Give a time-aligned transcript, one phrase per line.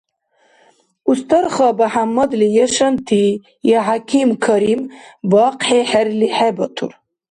[1.11, 3.23] Устарха БяхӀяммадли я шанти
[3.77, 4.81] я хӀяким-карим
[5.29, 6.91] бахъхӀи хӀерли хӀебатур.